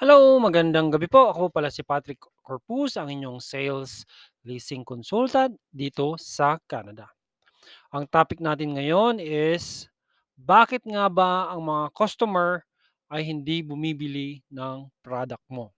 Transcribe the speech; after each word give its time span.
Hello, 0.00 0.40
magandang 0.40 0.88
gabi 0.88 1.12
po. 1.12 1.28
Ako 1.28 1.52
pala 1.52 1.68
si 1.68 1.84
Patrick 1.84 2.24
Corpus, 2.40 2.96
ang 2.96 3.12
inyong 3.12 3.36
sales 3.36 4.08
leasing 4.48 4.80
consultant 4.80 5.52
dito 5.68 6.16
sa 6.16 6.56
Canada. 6.64 7.12
Ang 7.92 8.08
topic 8.08 8.40
natin 8.40 8.80
ngayon 8.80 9.20
is 9.20 9.92
bakit 10.40 10.80
nga 10.88 11.04
ba 11.12 11.52
ang 11.52 11.68
mga 11.68 11.92
customer 11.92 12.64
ay 13.12 13.28
hindi 13.28 13.60
bumibili 13.60 14.40
ng 14.48 14.88
product 15.04 15.44
mo? 15.52 15.68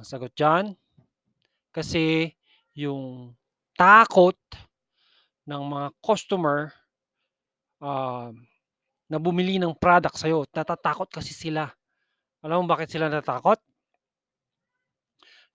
Ang 0.00 0.04
sagot 0.08 0.32
diyan, 0.32 0.72
kasi 1.76 2.32
yung 2.72 3.36
takot 3.76 4.40
ng 5.44 5.62
mga 5.68 5.88
customer 6.00 6.72
um, 7.76 8.40
na 9.04 9.20
bumili 9.20 9.60
ng 9.60 9.76
product 9.76 10.16
sa'yo, 10.16 10.48
natatakot 10.48 11.12
kasi 11.12 11.36
sila. 11.36 11.76
Alam 12.46 12.58
mo 12.62 12.66
bakit 12.72 12.88
sila 12.94 13.10
natatakot? 13.10 13.58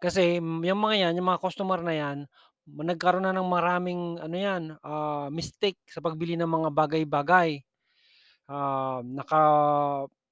Kasi 0.02 0.42
yung 0.42 0.82
mga 0.82 0.96
'yan, 1.08 1.14
yung 1.22 1.30
mga 1.30 1.42
customer 1.46 1.80
na 1.86 1.94
'yan, 1.94 2.18
nagkaroon 2.66 3.26
na 3.28 3.36
ng 3.36 3.48
maraming 3.48 4.18
ano 4.22 4.36
'yan, 4.38 4.64
ah, 4.82 5.28
mistake 5.34 5.78
sa 5.90 6.02
pagbili 6.04 6.34
ng 6.40 6.48
mga 6.50 6.70
bagay-bagay. 6.74 7.62
Ah, 8.52 9.02
naka 9.06 9.42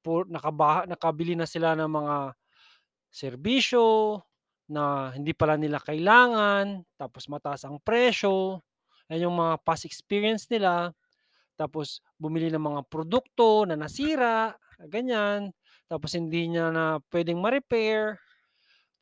pu 0.03 0.23
nakaba 0.29 0.85
nakabili 0.89 1.35
na 1.37 1.45
sila 1.49 1.75
ng 1.77 1.89
mga 1.91 2.15
serbisyo 3.11 4.19
na 4.71 5.11
hindi 5.15 5.33
pala 5.37 5.57
nila 5.59 5.81
kailangan, 5.81 6.83
tapos 6.99 7.27
mataas 7.31 7.65
ang 7.67 7.79
presyo. 7.83 8.61
'Yan 9.11 9.29
yung 9.31 9.37
mga 9.37 9.55
past 9.65 9.85
experience 9.89 10.47
nila. 10.51 10.93
Tapos 11.59 12.01
bumili 12.19 12.49
ng 12.53 12.61
mga 12.63 12.81
produkto 12.89 13.65
na 13.69 13.75
nasira, 13.79 14.53
ganyan. 14.89 15.51
Tapos 15.89 16.13
hindi 16.15 16.47
niya 16.53 16.69
na 16.71 17.01
puwedeng 17.11 17.41
ma-repair. 17.41 18.17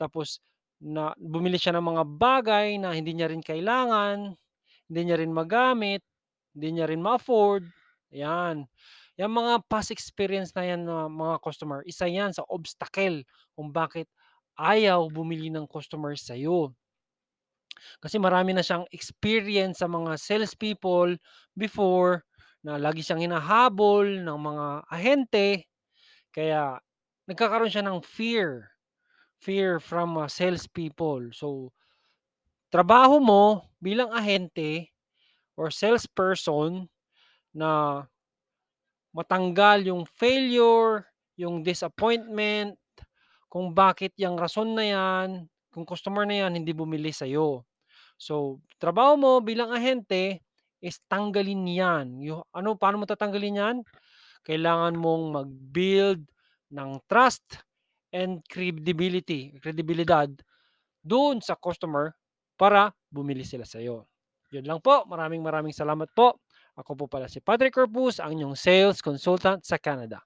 Tapos 0.02 0.40
na 0.82 1.14
bumili 1.18 1.58
siya 1.58 1.74
ng 1.78 1.86
mga 1.86 2.04
bagay 2.22 2.78
na 2.82 2.94
hindi 2.94 3.14
niya 3.18 3.30
rin 3.34 3.42
kailangan, 3.42 4.36
hindi 4.90 5.02
niya 5.06 5.18
rin 5.22 5.34
magamit, 5.34 6.02
hindi 6.56 6.70
niya 6.80 6.88
rin 6.92 7.02
ma-afford, 7.04 7.66
'yan. 8.14 8.66
Yang 9.20 9.32
mga 9.34 9.54
past 9.72 9.90
experience 9.94 10.52
na 10.58 10.64
'yan 10.68 10.82
na 10.88 11.08
mga 11.10 11.38
customer, 11.44 11.82
isa 11.88 12.06
'yan 12.10 12.32
sa 12.36 12.46
obstacle 12.50 13.24
kung 13.58 13.72
bakit 13.74 14.08
ayaw 14.60 15.08
bumili 15.12 15.50
ng 15.54 15.66
customer 15.70 16.14
sa'yo. 16.18 16.74
Kasi 18.04 18.22
marami 18.22 18.54
na 18.54 18.62
siyang 18.62 18.86
experience 18.94 19.82
sa 19.82 19.90
mga 19.90 20.18
salespeople 20.22 21.18
before 21.58 22.22
na 22.62 22.78
lagi 22.78 23.02
siyang 23.02 23.26
hinahabol 23.26 24.06
ng 24.22 24.38
mga 24.38 24.66
ahente, 24.90 25.50
kaya 26.34 26.80
nagkakaroon 27.30 27.72
siya 27.72 27.86
ng 27.86 28.00
fear. 28.04 28.72
Fear 29.44 29.80
from, 29.84 30.18
ah, 30.20 30.30
salespeople. 30.32 31.32
So, 31.36 31.74
trabaho 32.74 33.20
mo 33.24 33.64
bilang 33.80 34.12
ahente 34.12 34.92
or 35.58 35.72
salesperson 35.74 36.88
na 37.56 38.04
matanggal 39.16 39.84
yung 39.88 40.04
failure, 40.08 41.08
yung 41.40 41.64
disappointment, 41.64 42.76
kung 43.52 43.72
bakit 43.76 44.14
yang 44.20 44.36
rason 44.40 44.76
na 44.76 44.86
'yan, 44.86 45.30
kung 45.74 45.86
customer 45.88 46.26
na 46.28 46.46
'yan 46.46 46.54
hindi 46.60 46.74
bumili 46.76 47.12
sa'yo. 47.16 47.64
So, 48.20 48.62
trabaho 48.82 49.16
mo 49.20 49.32
bilang 49.44 49.72
ahente 49.74 50.42
is 50.84 51.00
tanggalin 51.12 51.66
'yan. 51.68 52.08
Yu 52.24 52.42
ano, 52.56 52.76
paano 52.80 53.04
mo 53.04 53.06
tatanggalin 53.10 53.60
'yan? 53.62 53.78
Kailangan 54.48 54.96
mong 55.00 55.24
mag-build 55.44 56.22
ng 56.74 57.00
trust 57.10 57.64
and 58.16 58.44
credibility, 58.52 59.56
kredibilidad 59.62 60.30
do'n 61.06 61.40
sa 61.44 61.56
customer 61.58 62.14
para 62.60 62.92
bumili 63.12 63.44
sila 63.48 63.64
sa'yo. 63.68 64.06
'Yun 64.54 64.66
lang 64.68 64.80
po. 64.84 65.04
Maraming 65.08 65.44
maraming 65.44 65.76
salamat 65.76 66.10
po. 66.16 66.40
Ako 66.80 66.94
po 66.96 67.06
pala 67.10 67.28
si 67.28 67.40
Patrick 67.44 67.74
Corpus, 67.76 68.22
ang 68.22 68.38
inyong 68.38 68.56
sales 68.58 69.02
consultant 69.04 69.64
sa 69.66 69.78
Canada. 69.82 70.22